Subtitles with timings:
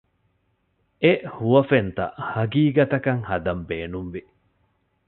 [1.01, 4.21] އެ ހުވަފެންތައް ހަގީގަތަކަށް ހަދަން ބޭނުންވި